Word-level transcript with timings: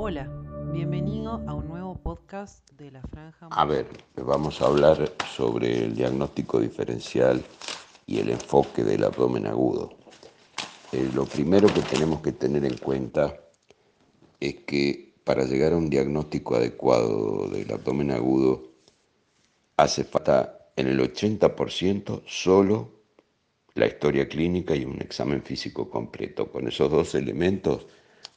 Hola, 0.00 0.28
bienvenido 0.72 1.42
a 1.48 1.54
un 1.54 1.66
nuevo 1.66 1.96
podcast 2.00 2.70
de 2.74 2.92
la 2.92 3.02
Franja. 3.02 3.48
A 3.50 3.64
ver, 3.64 3.88
vamos 4.14 4.62
a 4.62 4.66
hablar 4.66 5.12
sobre 5.34 5.86
el 5.86 5.96
diagnóstico 5.96 6.60
diferencial 6.60 7.42
y 8.06 8.20
el 8.20 8.30
enfoque 8.30 8.84
del 8.84 9.02
abdomen 9.02 9.48
agudo. 9.48 9.90
Eh, 10.92 11.10
lo 11.12 11.24
primero 11.24 11.66
que 11.74 11.80
tenemos 11.80 12.20
que 12.20 12.30
tener 12.30 12.64
en 12.64 12.76
cuenta 12.76 13.40
es 14.38 14.54
que 14.64 15.16
para 15.24 15.42
llegar 15.42 15.72
a 15.72 15.76
un 15.76 15.90
diagnóstico 15.90 16.54
adecuado 16.54 17.48
del 17.48 17.68
abdomen 17.72 18.12
agudo 18.12 18.68
hace 19.76 20.04
falta 20.04 20.70
en 20.76 20.86
el 20.86 21.00
80% 21.00 22.22
solo 22.24 22.92
la 23.74 23.88
historia 23.88 24.28
clínica 24.28 24.76
y 24.76 24.84
un 24.84 25.02
examen 25.02 25.42
físico 25.42 25.90
completo. 25.90 26.52
Con 26.52 26.68
esos 26.68 26.88
dos 26.88 27.16
elementos 27.16 27.88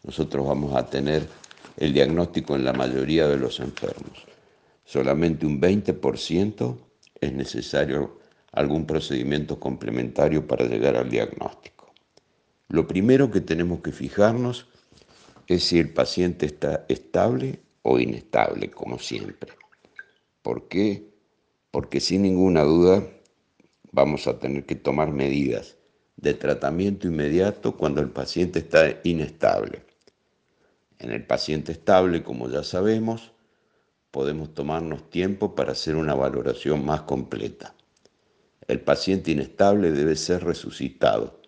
nosotros 0.04 0.48
vamos 0.48 0.76
a 0.76 0.88
tener 0.88 1.28
el 1.78 1.94
diagnóstico 1.94 2.56
en 2.56 2.64
la 2.64 2.74
mayoría 2.74 3.28
de 3.28 3.38
los 3.38 3.60
enfermos. 3.60 4.26
Solamente 4.84 5.46
un 5.46 5.62
20% 5.62 6.78
es 7.20 7.34
necesario 7.34 8.20
algún 8.52 8.86
procedimiento 8.86 9.60
complementario 9.60 10.46
para 10.46 10.66
llegar 10.66 10.96
al 10.96 11.10
diagnóstico. 11.10 11.94
Lo 12.68 12.88
primero 12.88 13.32
que 13.32 13.42
tenemos 13.42 13.82
que 13.82 13.92
fijarnos 13.92 14.68
es 15.48 15.64
si 15.64 15.80
el 15.80 15.90
paciente 15.90 16.46
está 16.46 16.86
estable 16.88 17.60
o 17.82 18.00
inestable, 18.00 18.70
como 18.70 19.00
siempre. 19.00 19.52
¿Por 20.42 20.68
qué? 20.68 21.10
Porque 21.72 22.00
sin 22.00 22.24
ninguna 22.24 22.64
duda 22.64 23.04
vamos 23.92 24.28
a 24.28 24.40
tener 24.40 24.66
que 24.66 24.76
tomar 24.76 25.12
medidas 25.12 25.78
de 26.18 26.34
tratamiento 26.34 27.08
inmediato 27.08 27.76
cuando 27.76 28.02
el 28.02 28.10
paciente 28.10 28.60
está 28.60 29.00
inestable. 29.04 29.84
En 31.02 31.10
el 31.10 31.26
paciente 31.26 31.72
estable, 31.72 32.22
como 32.22 32.48
ya 32.48 32.64
sabemos, 32.64 33.32
podemos 34.12 34.54
tomarnos 34.54 35.10
tiempo 35.10 35.56
para 35.56 35.72
hacer 35.72 35.96
una 35.96 36.14
valoración 36.14 36.86
más 36.86 37.02
completa. 37.02 37.74
El 38.68 38.82
paciente 38.82 39.32
inestable 39.32 39.92
debe 39.94 40.16
ser 40.16 40.44
resucitado. 40.44 41.42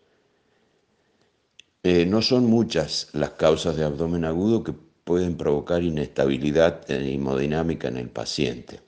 Eh, 1.83 2.07
no 2.07 2.23
son 2.23 2.47
muchas 2.47 3.09
las 3.13 3.33
causas 3.33 3.77
de 3.77 3.83
abdomen 3.83 4.25
agudo 4.25 4.63
que 4.63 4.73
pueden 5.03 5.37
provocar 5.37 5.83
inestabilidad 5.83 6.89
hemodinámica 6.89 7.89
en 7.89 7.97
el 7.97 8.09
paciente. 8.09 8.81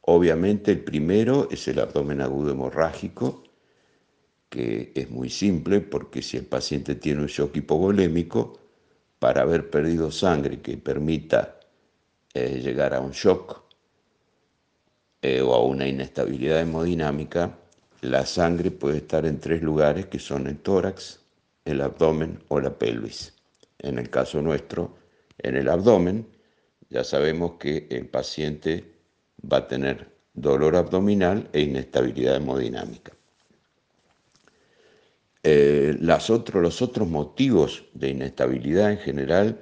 Obviamente 0.00 0.72
el 0.72 0.80
primero 0.80 1.46
es 1.52 1.68
el 1.68 1.78
abdomen 1.78 2.20
agudo 2.20 2.50
hemorrágico, 2.50 3.44
que 4.48 4.90
es 4.96 5.08
muy 5.08 5.30
simple 5.30 5.80
porque 5.80 6.20
si 6.20 6.36
el 6.36 6.46
paciente 6.46 6.96
tiene 6.96 7.20
un 7.20 7.28
shock 7.28 7.54
hipovolémico, 7.54 8.58
para 9.20 9.42
haber 9.42 9.70
perdido 9.70 10.10
sangre 10.10 10.60
que 10.60 10.76
permita 10.78 11.60
eh, 12.34 12.58
llegar 12.60 12.94
a 12.94 13.00
un 13.00 13.12
shock 13.12 13.62
eh, 15.22 15.42
o 15.42 15.54
a 15.54 15.62
una 15.62 15.86
inestabilidad 15.86 16.60
hemodinámica, 16.60 17.56
la 18.00 18.24
sangre 18.24 18.70
puede 18.70 18.96
estar 18.96 19.26
en 19.26 19.38
tres 19.38 19.62
lugares 19.62 20.06
que 20.06 20.18
son 20.18 20.46
el 20.46 20.58
tórax, 20.58 21.20
el 21.66 21.82
abdomen 21.82 22.42
o 22.48 22.58
la 22.60 22.70
pelvis. 22.70 23.34
En 23.78 23.98
el 23.98 24.08
caso 24.08 24.40
nuestro, 24.40 24.96
en 25.38 25.56
el 25.56 25.68
abdomen, 25.68 26.26
ya 26.88 27.04
sabemos 27.04 27.52
que 27.58 27.86
el 27.90 28.06
paciente 28.06 28.84
va 29.40 29.58
a 29.58 29.68
tener 29.68 30.08
dolor 30.32 30.76
abdominal 30.76 31.48
e 31.52 31.60
inestabilidad 31.60 32.36
hemodinámica. 32.36 33.12
Eh, 35.42 35.96
los 36.00 36.30
otros 36.30 37.08
motivos 37.08 37.84
de 37.94 38.10
inestabilidad 38.10 38.92
en 38.92 38.98
general 38.98 39.60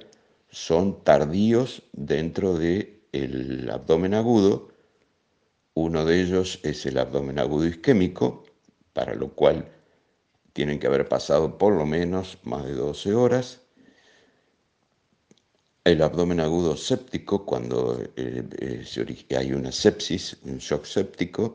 son 0.49 1.03
tardíos 1.03 1.83
dentro 1.93 2.57
del 2.57 3.69
abdomen 3.71 4.13
agudo. 4.13 4.69
Uno 5.73 6.05
de 6.05 6.21
ellos 6.21 6.59
es 6.63 6.85
el 6.85 6.97
abdomen 6.97 7.39
agudo 7.39 7.65
isquémico, 7.65 8.43
para 8.93 9.15
lo 9.15 9.29
cual 9.29 9.69
tienen 10.53 10.79
que 10.79 10.87
haber 10.87 11.07
pasado 11.07 11.57
por 11.57 11.73
lo 11.73 11.85
menos 11.85 12.37
más 12.43 12.65
de 12.65 12.73
12 12.73 13.13
horas 13.13 13.61
el 15.85 16.01
abdomen 16.01 16.39
agudo 16.39 16.75
séptico, 16.77 17.45
cuando 17.45 17.99
eh, 18.15 18.43
eh, 18.59 19.25
hay 19.35 19.53
una 19.53 19.71
sepsis, 19.71 20.37
un 20.43 20.57
shock 20.57 20.85
séptico, 20.85 21.53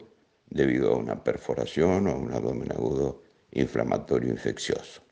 debido 0.50 0.94
a 0.94 0.96
una 0.96 1.22
perforación 1.22 2.08
o 2.08 2.16
un 2.16 2.32
abdomen 2.32 2.72
agudo 2.72 3.22
inflamatorio 3.54 4.30
infeccioso. 4.30 5.02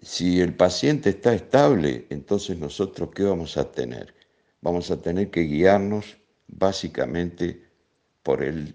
Si 0.00 0.40
el 0.40 0.54
paciente 0.54 1.10
está 1.10 1.34
estable, 1.34 2.06
entonces 2.10 2.58
nosotros 2.58 3.10
¿qué 3.14 3.24
vamos 3.24 3.56
a 3.56 3.70
tener? 3.70 4.14
Vamos 4.60 4.90
a 4.90 5.00
tener 5.00 5.30
que 5.30 5.42
guiarnos 5.42 6.16
básicamente 6.46 7.64
por 8.22 8.42
el 8.42 8.74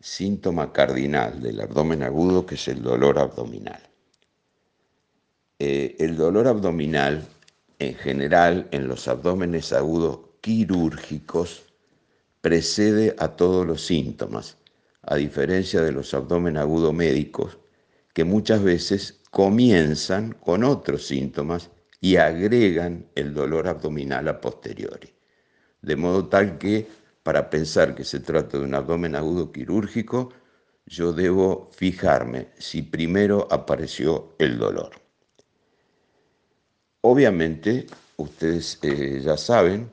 síntoma 0.00 0.72
cardinal 0.72 1.42
del 1.42 1.60
abdomen 1.60 2.02
agudo, 2.02 2.46
que 2.46 2.54
es 2.54 2.68
el 2.68 2.82
dolor 2.82 3.18
abdominal. 3.18 3.80
Eh, 5.58 5.96
el 5.98 6.16
dolor 6.16 6.46
abdominal 6.48 7.26
en 7.78 7.94
general 7.94 8.68
en 8.72 8.88
los 8.88 9.08
abdómenes 9.08 9.72
agudos 9.72 10.20
quirúrgicos 10.40 11.64
precede 12.40 13.14
a 13.18 13.28
todos 13.28 13.66
los 13.66 13.84
síntomas, 13.84 14.56
a 15.02 15.16
diferencia 15.16 15.82
de 15.82 15.92
los 15.92 16.14
abdomen 16.14 16.56
agudos 16.56 16.94
médicos, 16.94 17.58
que 18.16 18.24
muchas 18.24 18.62
veces 18.62 19.20
comienzan 19.30 20.32
con 20.32 20.64
otros 20.64 21.06
síntomas 21.06 21.68
y 22.00 22.16
agregan 22.16 23.10
el 23.14 23.34
dolor 23.34 23.68
abdominal 23.68 24.26
a 24.28 24.40
posteriori. 24.40 25.12
De 25.82 25.96
modo 25.96 26.26
tal 26.26 26.56
que 26.56 26.88
para 27.22 27.50
pensar 27.50 27.94
que 27.94 28.04
se 28.04 28.20
trata 28.20 28.56
de 28.56 28.64
un 28.64 28.74
abdomen 28.74 29.16
agudo 29.16 29.52
quirúrgico, 29.52 30.32
yo 30.86 31.12
debo 31.12 31.68
fijarme 31.74 32.48
si 32.56 32.80
primero 32.80 33.48
apareció 33.50 34.34
el 34.38 34.56
dolor. 34.56 34.92
Obviamente, 37.02 37.86
ustedes 38.16 38.78
eh, 38.80 39.20
ya 39.22 39.36
saben 39.36 39.90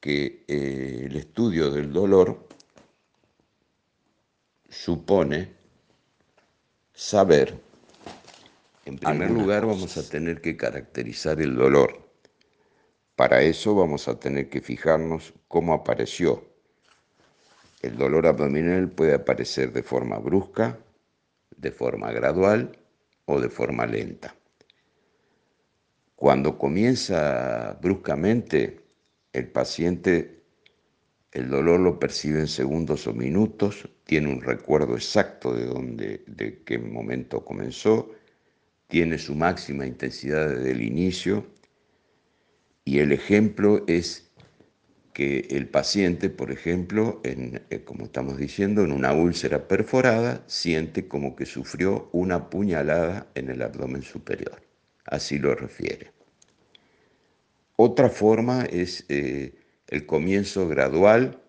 que 0.00 0.46
eh, 0.48 1.02
el 1.04 1.16
estudio 1.16 1.70
del 1.70 1.92
dolor 1.92 2.48
supone 4.70 5.57
saber, 6.98 7.54
en 8.84 8.98
primer 8.98 9.30
lugar 9.30 9.64
vamos 9.64 9.96
a 9.96 10.10
tener 10.10 10.40
que 10.40 10.56
caracterizar 10.56 11.40
el 11.40 11.54
dolor. 11.54 12.10
Para 13.14 13.42
eso 13.42 13.76
vamos 13.76 14.08
a 14.08 14.18
tener 14.18 14.50
que 14.50 14.60
fijarnos 14.60 15.32
cómo 15.46 15.74
apareció. 15.74 16.44
El 17.82 17.96
dolor 17.96 18.26
abdominal 18.26 18.90
puede 18.90 19.14
aparecer 19.14 19.72
de 19.72 19.84
forma 19.84 20.18
brusca, 20.18 20.80
de 21.56 21.70
forma 21.70 22.10
gradual 22.10 22.76
o 23.26 23.40
de 23.40 23.48
forma 23.48 23.86
lenta. 23.86 24.34
Cuando 26.16 26.58
comienza 26.58 27.78
bruscamente, 27.80 28.80
el 29.32 29.46
paciente 29.46 30.37
el 31.32 31.50
dolor 31.50 31.80
lo 31.80 31.98
percibe 31.98 32.40
en 32.40 32.48
segundos 32.48 33.06
o 33.06 33.12
minutos, 33.12 33.88
tiene 34.04 34.32
un 34.32 34.40
recuerdo 34.40 34.94
exacto 34.94 35.54
de 35.54 35.66
dónde, 35.66 36.24
de 36.26 36.62
qué 36.64 36.78
momento 36.78 37.44
comenzó, 37.44 38.10
tiene 38.88 39.18
su 39.18 39.34
máxima 39.34 39.86
intensidad 39.86 40.48
desde 40.48 40.70
el 40.70 40.82
inicio 40.82 41.46
y 42.84 43.00
el 43.00 43.12
ejemplo 43.12 43.84
es 43.86 44.30
que 45.12 45.48
el 45.50 45.68
paciente, 45.68 46.30
por 46.30 46.50
ejemplo, 46.50 47.20
en, 47.24 47.62
eh, 47.70 47.82
como 47.84 48.04
estamos 48.04 48.38
diciendo, 48.38 48.82
en 48.82 48.92
una 48.92 49.12
úlcera 49.12 49.68
perforada, 49.68 50.44
siente 50.46 51.08
como 51.08 51.34
que 51.36 51.44
sufrió 51.44 52.08
una 52.12 52.48
puñalada 52.48 53.26
en 53.34 53.50
el 53.50 53.62
abdomen 53.62 54.02
superior 54.02 54.68
así 55.10 55.38
lo 55.38 55.54
refiere. 55.54 56.12
Otra 57.76 58.08
forma 58.08 58.64
es 58.64 59.04
eh, 59.08 59.54
el 59.88 60.06
comienzo 60.06 60.68
gradual, 60.68 61.42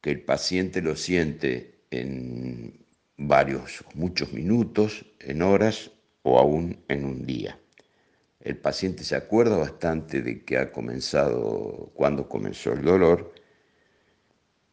que 0.00 0.10
el 0.10 0.22
paciente 0.22 0.80
lo 0.82 0.96
siente 0.96 1.82
en 1.90 2.86
varios, 3.16 3.84
muchos 3.94 4.32
minutos, 4.32 5.04
en 5.20 5.42
horas 5.42 5.90
o 6.22 6.38
aún 6.38 6.82
en 6.88 7.04
un 7.04 7.26
día. 7.26 7.58
El 8.40 8.56
paciente 8.56 9.04
se 9.04 9.16
acuerda 9.16 9.58
bastante 9.58 10.22
de 10.22 10.44
que 10.44 10.56
ha 10.56 10.72
comenzado, 10.72 11.90
cuando 11.94 12.28
comenzó 12.28 12.72
el 12.72 12.82
dolor, 12.82 13.34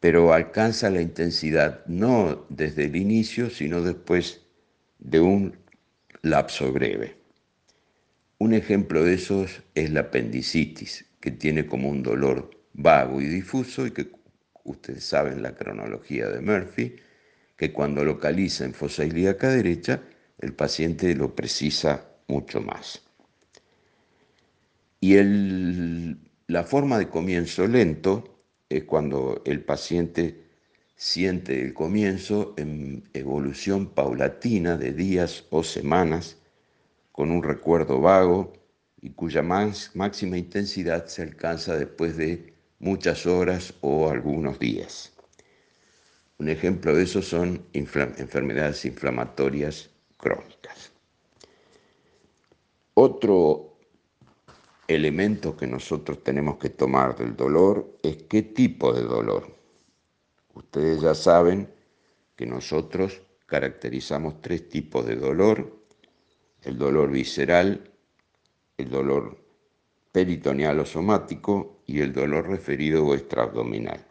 pero 0.00 0.32
alcanza 0.32 0.90
la 0.90 1.02
intensidad 1.02 1.84
no 1.86 2.46
desde 2.48 2.84
el 2.84 2.96
inicio, 2.96 3.50
sino 3.50 3.82
después 3.82 4.42
de 4.98 5.20
un 5.20 5.58
lapso 6.22 6.72
breve. 6.72 7.16
Un 8.38 8.54
ejemplo 8.54 9.04
de 9.04 9.14
esos 9.14 9.62
es 9.74 9.90
la 9.90 10.00
apendicitis, 10.00 11.07
que 11.20 11.30
tiene 11.30 11.66
como 11.66 11.88
un 11.88 12.02
dolor 12.02 12.50
vago 12.72 13.20
y 13.20 13.26
difuso 13.26 13.86
y 13.86 13.90
que 13.90 14.10
ustedes 14.64 15.04
saben 15.04 15.42
la 15.42 15.54
cronología 15.54 16.28
de 16.28 16.40
Murphy, 16.40 16.96
que 17.56 17.72
cuando 17.72 18.04
localiza 18.04 18.64
en 18.64 18.74
fosa 18.74 19.04
ilíaca 19.04 19.50
derecha, 19.50 20.02
el 20.38 20.54
paciente 20.54 21.14
lo 21.14 21.34
precisa 21.34 22.08
mucho 22.28 22.60
más. 22.60 23.02
Y 25.00 25.16
la 26.46 26.64
forma 26.64 26.98
de 26.98 27.08
comienzo 27.08 27.66
lento 27.66 28.44
es 28.68 28.84
cuando 28.84 29.42
el 29.44 29.64
paciente 29.64 30.44
siente 30.94 31.60
el 31.62 31.74
comienzo 31.74 32.54
en 32.56 33.08
evolución 33.14 33.94
paulatina 33.94 34.76
de 34.76 34.92
días 34.92 35.44
o 35.50 35.62
semanas, 35.62 36.38
con 37.12 37.30
un 37.30 37.42
recuerdo 37.42 38.00
vago 38.00 38.52
y 39.00 39.10
cuya 39.10 39.42
máxima 39.42 40.38
intensidad 40.38 41.06
se 41.06 41.22
alcanza 41.22 41.76
después 41.76 42.16
de 42.16 42.54
muchas 42.78 43.26
horas 43.26 43.74
o 43.80 44.08
algunos 44.08 44.58
días. 44.58 45.12
Un 46.38 46.48
ejemplo 46.48 46.94
de 46.94 47.02
eso 47.02 47.22
son 47.22 47.66
enfermedades 47.72 48.84
inflamatorias 48.84 49.90
crónicas. 50.16 50.92
Otro 52.94 53.76
elemento 54.86 55.56
que 55.56 55.66
nosotros 55.66 56.22
tenemos 56.24 56.58
que 56.58 56.70
tomar 56.70 57.16
del 57.16 57.36
dolor 57.36 57.98
es 58.02 58.22
qué 58.28 58.42
tipo 58.42 58.92
de 58.92 59.02
dolor. 59.02 59.54
Ustedes 60.54 61.00
ya 61.00 61.14
saben 61.14 61.68
que 62.34 62.46
nosotros 62.46 63.20
caracterizamos 63.46 64.40
tres 64.40 64.68
tipos 64.68 65.06
de 65.06 65.16
dolor, 65.16 65.84
el 66.62 66.78
dolor 66.78 67.10
visceral, 67.10 67.90
el 68.78 68.88
dolor 68.88 69.36
peritoneal 70.12 70.80
o 70.80 70.86
somático 70.86 71.82
y 71.86 72.00
el 72.00 72.12
dolor 72.12 72.48
referido 72.48 73.04
o 73.04 73.14
extraabdominal. 73.14 74.06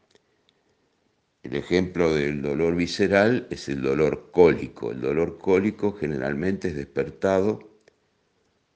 El 1.44 1.56
ejemplo 1.56 2.14
del 2.14 2.42
dolor 2.42 2.76
visceral 2.76 3.48
es 3.50 3.70
el 3.70 3.82
dolor 3.82 4.32
cólico. 4.32 4.92
El 4.92 5.02
dolor 5.02 5.38
cólico 5.38 5.94
generalmente 5.94 6.68
es 6.68 6.76
despertado 6.76 7.80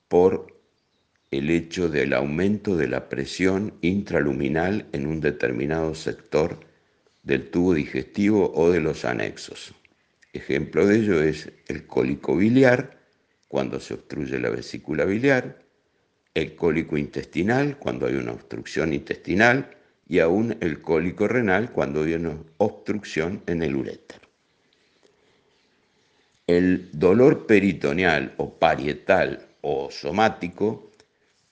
por 0.07 0.47
el 1.31 1.49
hecho 1.49 1.89
del 1.89 2.13
aumento 2.13 2.75
de 2.75 2.87
la 2.87 3.09
presión 3.09 3.73
intraluminal 3.81 4.87
en 4.91 5.07
un 5.07 5.21
determinado 5.21 5.95
sector 5.95 6.59
del 7.23 7.49
tubo 7.49 7.73
digestivo 7.73 8.51
o 8.53 8.69
de 8.69 8.79
los 8.79 9.05
anexos. 9.05 9.73
Ejemplo 10.33 10.85
de 10.85 10.97
ello 10.97 11.21
es 11.21 11.51
el 11.67 11.85
cólico 11.85 12.35
biliar, 12.35 12.99
cuando 13.47 13.79
se 13.79 13.93
obstruye 13.93 14.39
la 14.39 14.49
vesícula 14.49 15.03
biliar, 15.05 15.61
el 16.33 16.55
cólico 16.55 16.97
intestinal, 16.97 17.77
cuando 17.77 18.07
hay 18.07 18.15
una 18.15 18.31
obstrucción 18.33 18.93
intestinal, 18.93 19.77
y 20.07 20.19
aún 20.19 20.57
el 20.59 20.81
cólico 20.81 21.27
renal 21.27 21.71
cuando 21.71 22.03
hay 22.03 22.13
una 22.13 22.37
obstrucción 22.57 23.41
en 23.47 23.63
el 23.63 23.75
urétero. 23.75 24.27
El 26.47 26.89
dolor 26.91 27.47
peritoneal 27.47 28.33
o 28.37 28.53
parietal 28.53 29.47
o 29.61 29.89
somático 29.89 30.91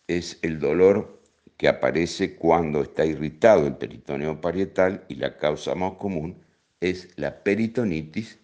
es 0.07 0.39
el 0.41 0.59
dolor 0.59 1.21
que 1.55 1.67
aparece 1.67 2.35
cuando 2.35 2.81
está 2.81 3.05
irritado 3.05 3.67
el 3.67 3.77
peritoneo 3.77 4.41
parietal 4.41 5.05
y 5.07 5.15
la 5.15 5.37
causa 5.37 5.75
más 5.75 5.93
común 5.93 6.43
es 6.81 7.09
la 7.17 7.43
peritonitis 7.43 8.39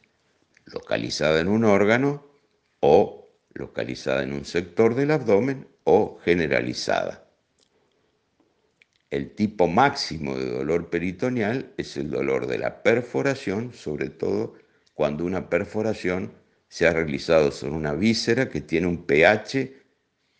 localizada 0.65 1.39
en 1.39 1.47
un 1.47 1.65
órgano 1.65 2.25
o 2.79 3.27
localizada 3.53 4.23
en 4.23 4.33
un 4.33 4.45
sector 4.45 4.95
del 4.95 5.11
abdomen 5.11 5.67
o 5.85 6.19
generalizada. 6.23 7.25
El 9.09 9.33
tipo 9.33 9.67
máximo 9.67 10.37
de 10.37 10.51
dolor 10.51 10.89
peritoneal 10.89 11.73
es 11.77 11.95
el 11.95 12.09
dolor 12.09 12.47
de 12.47 12.57
la 12.57 12.83
perforación, 12.83 13.71
sobre 13.73 14.09
todo 14.09 14.55
cuando 14.93 15.23
una 15.23 15.49
perforación 15.49 16.33
se 16.67 16.87
ha 16.87 16.91
realizado 16.91 17.51
sobre 17.51 17.75
una 17.75 17.93
víscera 17.93 18.49
que 18.49 18.61
tiene 18.61 18.87
un 18.87 19.05
pH 19.05 19.71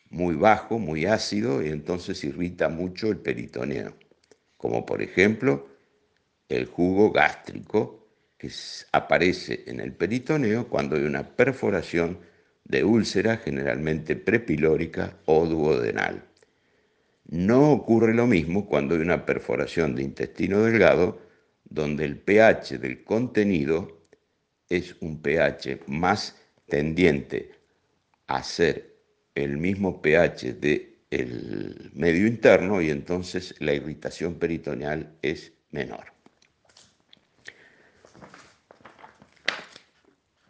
muy 0.10 0.36
bajo, 0.36 0.80
muy 0.80 1.06
ácido, 1.06 1.64
y 1.64 1.70
entonces 1.70 2.24
irrita 2.24 2.68
mucho 2.68 3.08
el 3.08 3.18
peritoneo, 3.18 3.96
como 4.58 4.86
por 4.86 5.02
ejemplo 5.02 5.70
el 6.50 6.66
jugo 6.66 7.12
gástrico 7.12 8.08
que 8.38 8.52
aparece 8.92 9.64
en 9.68 9.80
el 9.80 9.94
peritoneo 9.94 10.68
cuando 10.68 10.96
hay 10.96 11.04
una 11.04 11.36
perforación 11.36 12.20
de 12.66 12.84
úlcera 12.84 13.38
generalmente 13.38 14.16
prepilórica 14.16 15.18
o 15.26 15.46
duodenal. 15.46 16.24
No 17.28 17.72
ocurre 17.72 18.14
lo 18.14 18.28
mismo 18.28 18.68
cuando 18.68 18.96
hay 18.96 19.02
una 19.02 19.26
perforación 19.26 19.96
de 19.96 20.04
intestino 20.04 20.62
delgado, 20.62 21.20
donde 21.64 22.06
el 22.06 22.18
pH 22.18 22.78
del 22.80 23.04
contenido 23.04 24.08
es 24.70 24.96
un 25.00 25.22
pH 25.22 25.82
más 25.88 26.36
tendiente 26.68 27.52
a 28.28 28.44
ser 28.44 28.96
el 29.36 29.58
mismo 29.58 30.02
pH 30.02 30.54
del 30.54 31.92
medio 31.94 32.28
interno 32.28 32.82
y 32.82 32.90
entonces 32.90 33.56
la 33.60 33.74
irritación 33.74 34.36
peritoneal 34.36 35.18
es 35.22 35.54
menor. 35.72 36.15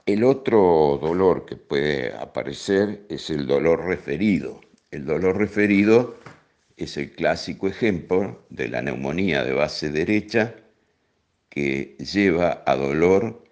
El 0.05 0.23
otro 0.23 0.99
dolor 1.01 1.47
que 1.47 1.55
puede 1.55 2.13
aparecer 2.13 3.07
es 3.09 3.31
el 3.31 3.47
dolor 3.47 3.85
referido. 3.85 4.61
El 4.91 5.03
dolor 5.03 5.35
referido 5.35 6.17
es 6.77 6.97
el 6.97 7.11
clásico 7.13 7.67
ejemplo 7.67 8.45
de 8.51 8.67
la 8.67 8.83
neumonía 8.83 9.43
de 9.43 9.53
base 9.53 9.89
derecha 9.89 10.57
que 11.49 11.97
lleva 11.97 12.61
a 12.67 12.75
dolor 12.75 13.45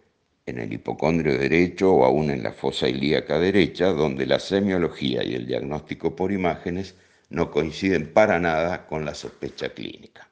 en 0.45 0.59
el 0.59 0.71
hipocondrio 0.71 1.39
derecho 1.39 1.91
o 1.91 2.05
aún 2.05 2.29
en 2.29 2.43
la 2.43 2.53
fosa 2.53 2.87
ilíaca 2.87 3.39
derecha, 3.39 3.87
donde 3.87 4.27
la 4.27 4.37
semiología 4.37 5.23
y 5.23 5.33
el 5.33 5.47
diagnóstico 5.47 6.15
por 6.15 6.31
imágenes 6.31 6.95
no 7.31 7.49
coinciden 7.49 8.13
para 8.13 8.39
nada 8.39 8.85
con 8.85 9.05
la 9.05 9.15
sospecha 9.15 9.69
clínica. 9.69 10.29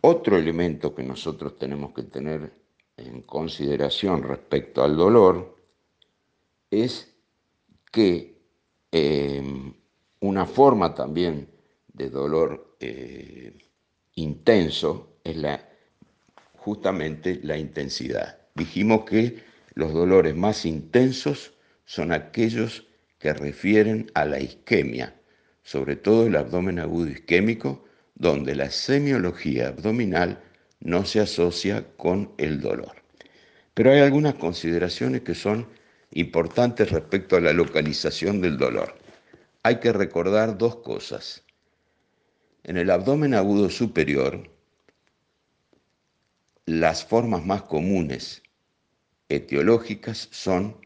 Otro 0.00 0.38
elemento 0.38 0.94
que 0.94 1.02
nosotros 1.02 1.58
tenemos 1.58 1.92
que 1.92 2.04
tener 2.04 2.61
en 2.96 3.22
consideración 3.22 4.22
respecto 4.22 4.82
al 4.82 4.96
dolor 4.96 5.56
es 6.70 7.14
que 7.90 8.38
eh, 8.90 9.42
una 10.20 10.46
forma 10.46 10.94
también 10.94 11.48
de 11.92 12.10
dolor 12.10 12.76
eh, 12.80 13.56
intenso 14.14 15.18
es 15.24 15.36
la, 15.36 15.68
justamente 16.56 17.40
la 17.42 17.58
intensidad. 17.58 18.38
Dijimos 18.54 19.04
que 19.04 19.42
los 19.74 19.92
dolores 19.92 20.34
más 20.36 20.64
intensos 20.64 21.54
son 21.84 22.12
aquellos 22.12 22.86
que 23.18 23.32
refieren 23.32 24.10
a 24.14 24.24
la 24.24 24.40
isquemia, 24.40 25.14
sobre 25.62 25.96
todo 25.96 26.26
el 26.26 26.36
abdomen 26.36 26.78
agudo 26.78 27.10
isquémico, 27.10 27.84
donde 28.14 28.54
la 28.54 28.70
semiología 28.70 29.68
abdominal 29.68 30.42
no 30.82 31.04
se 31.04 31.20
asocia 31.20 31.86
con 31.96 32.32
el 32.38 32.60
dolor. 32.60 32.92
Pero 33.74 33.92
hay 33.92 34.00
algunas 34.00 34.34
consideraciones 34.34 35.22
que 35.22 35.34
son 35.34 35.68
importantes 36.10 36.90
respecto 36.90 37.36
a 37.36 37.40
la 37.40 37.52
localización 37.52 38.40
del 38.40 38.58
dolor 38.58 39.02
hay 39.62 39.78
que 39.78 39.92
recordar 39.92 40.58
dos 40.58 40.76
cosas. 40.76 41.44
En 42.64 42.76
el 42.76 42.90
abdomen 42.90 43.34
agudo 43.34 43.70
superior, 43.70 44.50
las 46.66 47.04
formas 47.04 47.44
más 47.44 47.62
comunes 47.62 48.42
etiológicas 49.28 50.28
son 50.30 50.76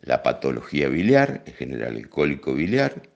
la 0.00 0.22
patología 0.22 0.88
biliar, 0.88 1.42
en 1.46 1.54
general 1.54 1.96
el 1.96 2.08
cólico 2.08 2.54
biliar, 2.54 3.10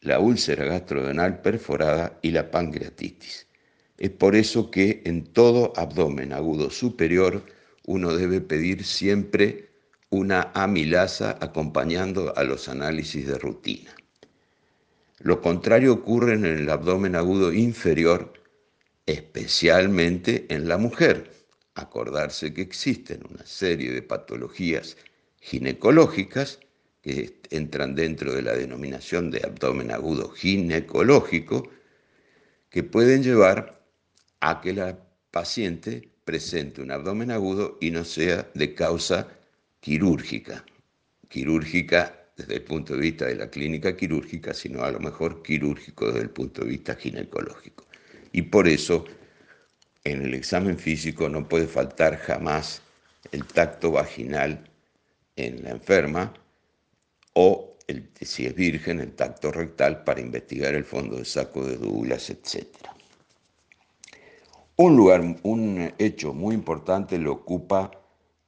la 0.00 0.18
úlcera 0.18 0.64
gastrodenal 0.64 1.42
perforada 1.42 2.18
y 2.22 2.30
la 2.30 2.50
pancreatitis. 2.50 3.46
Es 4.02 4.10
por 4.10 4.34
eso 4.34 4.68
que 4.68 5.00
en 5.04 5.22
todo 5.22 5.72
abdomen 5.76 6.32
agudo 6.32 6.70
superior 6.70 7.44
uno 7.86 8.16
debe 8.16 8.40
pedir 8.40 8.84
siempre 8.84 9.68
una 10.10 10.50
amilasa 10.54 11.38
acompañando 11.40 12.36
a 12.36 12.42
los 12.42 12.68
análisis 12.68 13.28
de 13.28 13.38
rutina. 13.38 13.94
Lo 15.20 15.40
contrario 15.40 15.92
ocurre 15.92 16.34
en 16.34 16.44
el 16.44 16.68
abdomen 16.68 17.14
agudo 17.14 17.52
inferior, 17.52 18.32
especialmente 19.06 20.46
en 20.48 20.66
la 20.66 20.78
mujer. 20.78 21.30
Acordarse 21.76 22.52
que 22.52 22.62
existen 22.62 23.20
una 23.30 23.46
serie 23.46 23.92
de 23.92 24.02
patologías 24.02 24.96
ginecológicas 25.38 26.58
que 27.02 27.38
entran 27.50 27.94
dentro 27.94 28.34
de 28.34 28.42
la 28.42 28.56
denominación 28.56 29.30
de 29.30 29.42
abdomen 29.44 29.92
agudo 29.92 30.30
ginecológico, 30.30 31.70
que 32.68 32.82
pueden 32.82 33.22
llevar 33.22 33.81
a 34.42 34.60
que 34.60 34.72
la 34.72 34.98
paciente 35.30 36.10
presente 36.24 36.82
un 36.82 36.90
abdomen 36.90 37.30
agudo 37.30 37.78
y 37.80 37.90
no 37.92 38.04
sea 38.04 38.50
de 38.54 38.74
causa 38.74 39.28
quirúrgica. 39.80 40.64
Quirúrgica 41.28 42.26
desde 42.36 42.56
el 42.56 42.62
punto 42.62 42.94
de 42.94 43.00
vista 43.00 43.26
de 43.26 43.36
la 43.36 43.48
clínica 43.48 43.96
quirúrgica, 43.96 44.52
sino 44.52 44.82
a 44.82 44.90
lo 44.90 44.98
mejor 44.98 45.42
quirúrgico 45.42 46.08
desde 46.08 46.22
el 46.22 46.30
punto 46.30 46.62
de 46.62 46.70
vista 46.70 46.96
ginecológico. 46.96 47.86
Y 48.32 48.42
por 48.42 48.66
eso 48.66 49.04
en 50.02 50.22
el 50.22 50.34
examen 50.34 50.76
físico 50.76 51.28
no 51.28 51.48
puede 51.48 51.68
faltar 51.68 52.16
jamás 52.16 52.82
el 53.30 53.44
tacto 53.46 53.92
vaginal 53.92 54.68
en 55.36 55.62
la 55.62 55.70
enferma 55.70 56.34
o 57.34 57.76
el 57.86 58.10
si 58.20 58.46
es 58.46 58.54
virgen, 58.56 58.98
el 58.98 59.12
tacto 59.12 59.52
rectal 59.52 60.02
para 60.02 60.20
investigar 60.20 60.74
el 60.74 60.84
fondo 60.84 61.18
de 61.18 61.24
saco 61.24 61.64
de 61.64 61.76
Douglas, 61.76 62.28
etc. 62.30 62.66
Un 64.84 64.96
lugar, 64.96 65.22
un 65.44 65.92
hecho 65.96 66.34
muy 66.34 66.56
importante 66.56 67.16
lo 67.16 67.30
ocupa 67.30 67.92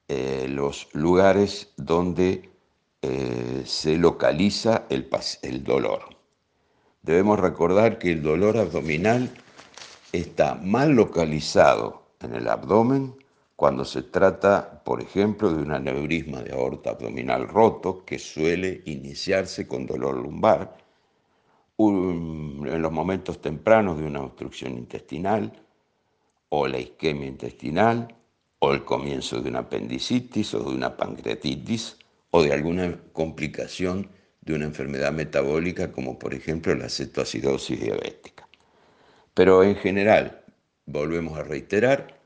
eh, 0.09 0.47
los 0.49 0.89
lugares 0.91 1.71
donde 1.77 2.49
eh, 3.01 3.61
se 3.65 3.95
localiza 3.95 4.83
el, 4.89 5.07
el 5.43 5.63
dolor. 5.63 6.01
Debemos 7.03 7.39
recordar 7.39 7.99
que 7.99 8.11
el 8.11 8.21
dolor 8.21 8.57
abdominal 8.57 9.29
está 10.11 10.55
mal 10.55 10.91
localizado 10.91 12.03
en 12.19 12.35
el 12.35 12.49
abdomen 12.49 13.15
cuando 13.55 13.85
se 13.85 14.01
trata, 14.01 14.83
por 14.83 15.01
ejemplo, 15.01 15.53
de 15.53 15.63
un 15.63 15.71
aneurisma 15.71 16.41
de 16.41 16.51
aorta 16.51 16.89
abdominal 16.89 17.47
roto 17.47 18.03
que 18.03 18.19
suele 18.19 18.81
iniciarse 18.83 19.65
con 19.69 19.85
dolor 19.85 20.17
lumbar, 20.17 20.75
en 21.77 22.81
los 22.81 22.91
momentos 22.91 23.39
tempranos 23.41 23.97
de 23.97 24.05
una 24.05 24.21
obstrucción 24.21 24.73
intestinal 24.73 25.64
o 26.57 26.67
la 26.67 26.79
isquemia 26.79 27.27
intestinal 27.27 28.15
o 28.59 28.73
el 28.73 28.85
comienzo 28.85 29.41
de 29.41 29.49
una 29.49 29.59
apendicitis 29.59 30.53
o 30.53 30.63
de 30.63 30.75
una 30.75 30.95
pancreatitis 30.95 31.97
o 32.31 32.43
de 32.43 32.53
alguna 32.53 32.97
complicación 33.11 34.09
de 34.39 34.53
una 34.53 34.63
enfermedad 34.63 35.11
metabólica 35.11 35.91
como 35.91 36.17
por 36.17 36.33
ejemplo 36.33 36.73
la 36.73 36.87
cetoacidosis 36.87 37.81
diabética. 37.81 38.47
Pero 39.33 39.63
en 39.63 39.75
general, 39.75 40.43
volvemos 40.85 41.37
a 41.37 41.43
reiterar, 41.43 42.21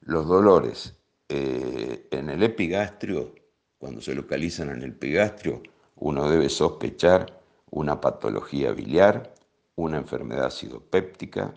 los 0.00 0.26
dolores 0.26 0.94
eh, 1.28 2.08
en 2.10 2.30
el 2.30 2.42
epigastrio, 2.42 3.34
cuando 3.76 4.00
se 4.00 4.14
localizan 4.14 4.70
en 4.70 4.82
el 4.82 4.90
epigastrio, 4.92 5.62
uno 5.96 6.30
debe 6.30 6.48
sospechar 6.48 7.38
una 7.70 8.00
patología 8.00 8.72
biliar, 8.72 9.34
una 9.76 9.98
enfermedad 9.98 10.46
acidopéptica, 10.46 11.52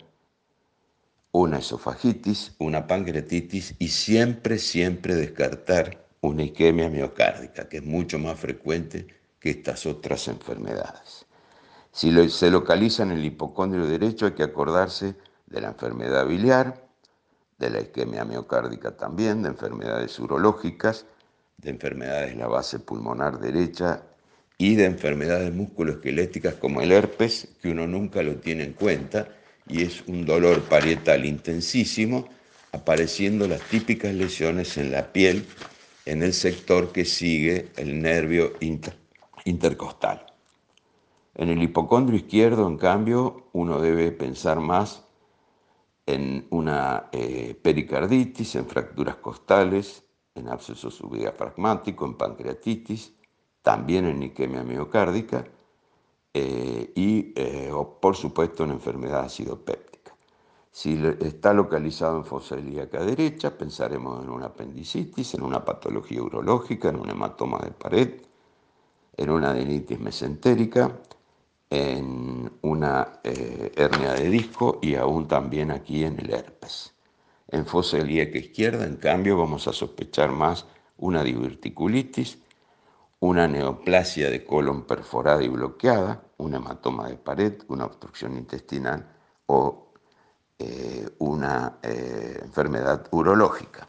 una 1.32 1.58
esofagitis, 1.58 2.54
una 2.58 2.86
pancreatitis 2.86 3.74
y 3.78 3.88
siempre, 3.88 4.58
siempre 4.58 5.14
descartar 5.14 6.06
una 6.20 6.42
isquemia 6.42 6.88
miocárdica, 6.88 7.68
que 7.68 7.78
es 7.78 7.84
mucho 7.84 8.18
más 8.18 8.38
frecuente 8.38 9.06
que 9.38 9.50
estas 9.50 9.86
otras 9.86 10.26
enfermedades. 10.28 11.26
Si 11.92 12.12
se 12.30 12.50
localiza 12.50 13.02
en 13.02 13.12
el 13.12 13.24
hipocondrio 13.24 13.86
derecho 13.86 14.26
hay 14.26 14.32
que 14.32 14.42
acordarse 14.42 15.14
de 15.46 15.60
la 15.60 15.68
enfermedad 15.68 16.26
biliar, 16.26 16.86
de 17.58 17.70
la 17.70 17.80
isquemia 17.80 18.24
miocárdica 18.24 18.96
también, 18.96 19.42
de 19.42 19.48
enfermedades 19.48 20.18
urológicas, 20.18 21.06
de 21.56 21.70
enfermedades 21.70 22.30
de 22.30 22.36
la 22.36 22.46
base 22.46 22.78
pulmonar 22.78 23.40
derecha 23.40 24.02
y 24.56 24.76
de 24.76 24.84
enfermedades 24.84 25.52
musculoesqueléticas 25.52 26.54
como 26.54 26.80
el 26.80 26.92
herpes, 26.92 27.48
que 27.60 27.70
uno 27.70 27.86
nunca 27.86 28.22
lo 28.22 28.36
tiene 28.36 28.64
en 28.64 28.72
cuenta, 28.72 29.28
y 29.68 29.82
es 29.82 30.02
un 30.06 30.24
dolor 30.24 30.62
parietal 30.62 31.24
intensísimo, 31.24 32.28
apareciendo 32.72 33.46
las 33.46 33.60
típicas 33.62 34.14
lesiones 34.14 34.76
en 34.76 34.92
la 34.92 35.12
piel 35.12 35.46
en 36.04 36.22
el 36.22 36.32
sector 36.32 36.90
que 36.90 37.04
sigue 37.04 37.70
el 37.76 38.00
nervio 38.00 38.54
intercostal. 39.44 40.24
En 41.34 41.50
el 41.50 41.62
hipocondrio 41.62 42.18
izquierdo, 42.18 42.66
en 42.66 42.78
cambio, 42.78 43.48
uno 43.52 43.80
debe 43.80 44.10
pensar 44.12 44.58
más 44.60 45.04
en 46.06 46.46
una 46.50 47.08
eh, 47.12 47.58
pericarditis, 47.62 48.56
en 48.56 48.66
fracturas 48.66 49.16
costales, 49.16 50.02
en 50.34 50.48
absceso 50.48 50.90
subdiafragmático, 50.90 52.06
en 52.06 52.14
pancreatitis, 52.14 53.12
también 53.62 54.06
en 54.06 54.22
isquemia 54.22 54.62
miocárdica 54.62 55.44
eh, 56.40 56.92
y, 56.94 57.32
eh, 57.34 57.72
por 58.00 58.14
supuesto, 58.14 58.62
en 58.62 58.70
enfermedad 58.70 59.24
acidopéptica. 59.24 60.14
Si 60.70 60.94
está 61.20 61.52
localizado 61.52 62.18
en 62.18 62.24
fosa 62.24 62.56
ilíaca 62.56 63.02
derecha, 63.02 63.58
pensaremos 63.58 64.22
en 64.22 64.30
una 64.30 64.46
apendicitis, 64.46 65.34
en 65.34 65.42
una 65.42 65.64
patología 65.64 66.22
urológica, 66.22 66.90
en 66.90 67.00
un 67.00 67.10
hematoma 67.10 67.58
de 67.58 67.72
pared, 67.72 68.20
en 69.16 69.30
una 69.30 69.50
adenitis 69.50 69.98
mesentérica, 69.98 71.00
en 71.70 72.52
una 72.62 73.18
eh, 73.24 73.72
hernia 73.74 74.12
de 74.12 74.30
disco 74.30 74.78
y 74.80 74.94
aún 74.94 75.26
también 75.26 75.72
aquí 75.72 76.04
en 76.04 76.20
el 76.20 76.30
herpes. 76.32 76.94
En 77.48 77.66
fosa 77.66 77.98
ilíaca 77.98 78.38
izquierda, 78.38 78.84
en 78.86 78.96
cambio, 78.96 79.36
vamos 79.36 79.66
a 79.66 79.72
sospechar 79.72 80.30
más 80.30 80.66
una 80.98 81.24
diverticulitis, 81.24 82.38
una 83.18 83.48
neoplasia 83.48 84.30
de 84.30 84.44
colon 84.44 84.82
perforada 84.86 85.42
y 85.42 85.48
bloqueada, 85.48 86.27
un 86.38 86.54
hematoma 86.54 87.08
de 87.08 87.16
pared, 87.16 87.54
una 87.68 87.84
obstrucción 87.84 88.36
intestinal 88.36 89.06
o 89.46 89.92
eh, 90.58 91.08
una 91.18 91.78
eh, 91.82 92.40
enfermedad 92.42 93.06
urológica. 93.10 93.88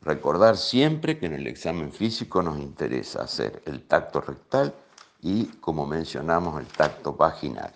Recordar 0.00 0.56
siempre 0.56 1.18
que 1.18 1.26
en 1.26 1.34
el 1.34 1.46
examen 1.46 1.92
físico 1.92 2.42
nos 2.42 2.58
interesa 2.58 3.22
hacer 3.22 3.62
el 3.66 3.82
tacto 3.82 4.20
rectal 4.20 4.74
y, 5.20 5.46
como 5.60 5.86
mencionamos, 5.86 6.60
el 6.60 6.66
tacto 6.66 7.14
vaginal. 7.14 7.72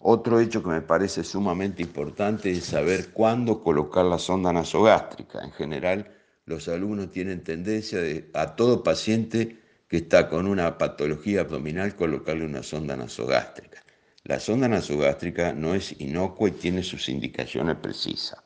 Otro 0.00 0.38
hecho 0.38 0.62
que 0.62 0.68
me 0.68 0.82
parece 0.82 1.24
sumamente 1.24 1.82
importante 1.82 2.50
es 2.50 2.64
saber 2.64 3.12
cuándo 3.12 3.62
colocar 3.62 4.04
la 4.04 4.18
sonda 4.18 4.52
nasogástrica. 4.52 5.42
En 5.42 5.52
general, 5.52 6.14
los 6.44 6.68
alumnos 6.68 7.10
tienen 7.10 7.42
tendencia 7.42 8.00
de, 8.00 8.30
a 8.34 8.54
todo 8.54 8.82
paciente 8.82 9.63
que 9.88 9.98
está 9.98 10.28
con 10.28 10.46
una 10.46 10.78
patología 10.78 11.42
abdominal 11.42 11.94
colocarle 11.94 12.44
una 12.44 12.62
sonda 12.62 12.96
nasogástrica. 12.96 13.82
La 14.24 14.40
sonda 14.40 14.68
nasogástrica 14.68 15.52
no 15.52 15.74
es 15.74 16.00
inocua 16.00 16.48
y 16.48 16.52
tiene 16.52 16.82
sus 16.82 17.08
indicaciones 17.08 17.76
precisas. 17.76 18.38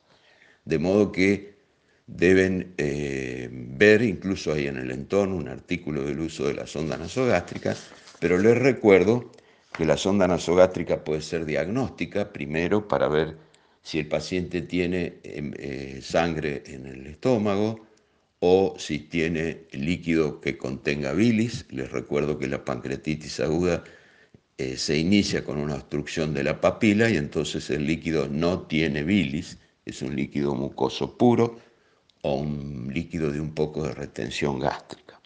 De 0.64 0.78
modo 0.78 1.12
que 1.12 1.56
deben 2.06 2.74
eh, 2.78 3.48
ver, 3.52 4.02
incluso 4.02 4.52
ahí 4.52 4.66
en 4.66 4.78
el 4.78 4.90
entorno, 4.90 5.36
un 5.36 5.48
artículo 5.48 6.02
del 6.04 6.20
uso 6.20 6.48
de 6.48 6.54
la 6.54 6.66
sonda 6.66 6.96
nasogástrica, 6.96 7.76
pero 8.18 8.38
les 8.38 8.58
recuerdo 8.58 9.30
que 9.72 9.84
la 9.84 9.96
sonda 9.96 10.26
nasogástrica 10.26 11.04
puede 11.04 11.20
ser 11.20 11.44
diagnóstica, 11.44 12.32
primero 12.32 12.88
para 12.88 13.08
ver 13.08 13.36
si 13.82 14.00
el 14.00 14.08
paciente 14.08 14.62
tiene 14.62 15.18
em, 15.22 15.52
eh, 15.56 16.00
sangre 16.02 16.64
en 16.66 16.86
el 16.86 17.06
estómago 17.06 17.87
o 18.40 18.74
si 18.78 19.00
tiene 19.00 19.66
líquido 19.72 20.40
que 20.40 20.56
contenga 20.56 21.12
bilis. 21.12 21.66
Les 21.70 21.90
recuerdo 21.90 22.38
que 22.38 22.48
la 22.48 22.64
pancreatitis 22.64 23.40
aguda 23.40 23.84
eh, 24.56 24.76
se 24.76 24.98
inicia 24.98 25.44
con 25.44 25.58
una 25.58 25.74
obstrucción 25.74 26.34
de 26.34 26.44
la 26.44 26.60
papila 26.60 27.08
y 27.08 27.16
entonces 27.16 27.70
el 27.70 27.86
líquido 27.86 28.28
no 28.28 28.62
tiene 28.62 29.04
bilis, 29.04 29.58
es 29.84 30.02
un 30.02 30.16
líquido 30.16 30.54
mucoso 30.54 31.16
puro 31.16 31.58
o 32.22 32.34
un 32.34 32.90
líquido 32.92 33.30
de 33.30 33.40
un 33.40 33.54
poco 33.54 33.84
de 33.84 33.94
retención 33.94 34.58
gástrica. 34.58 35.20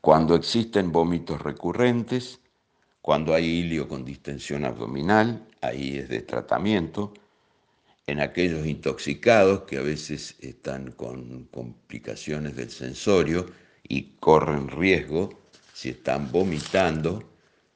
Cuando 0.00 0.34
existen 0.34 0.90
vómitos 0.92 1.40
recurrentes, 1.40 2.40
cuando 3.00 3.34
hay 3.34 3.46
hilio 3.46 3.88
con 3.88 4.04
distensión 4.04 4.64
abdominal, 4.64 5.46
ahí 5.60 5.98
es 5.98 6.08
de 6.08 6.22
tratamiento. 6.22 7.12
En 8.08 8.20
aquellos 8.20 8.66
intoxicados 8.66 9.64
que 9.64 9.76
a 9.76 9.82
veces 9.82 10.34
están 10.40 10.92
con 10.92 11.44
complicaciones 11.52 12.56
del 12.56 12.70
sensorio 12.70 13.44
y 13.86 14.16
corren 14.18 14.68
riesgo, 14.68 15.28
si 15.74 15.90
están 15.90 16.32
vomitando, 16.32 17.22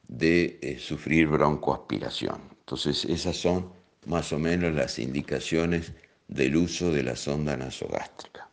de 0.07 0.57
eh, 0.59 0.79
sufrir 0.79 1.27
broncoaspiración. 1.27 2.41
Entonces 2.61 3.05
esas 3.05 3.37
son 3.37 3.71
más 4.07 4.33
o 4.33 4.39
menos 4.39 4.73
las 4.73 4.97
indicaciones 4.97 5.93
del 6.27 6.55
uso 6.55 6.91
de 6.91 7.03
la 7.03 7.15
sonda 7.15 7.55
nasogástrica. 7.55 8.49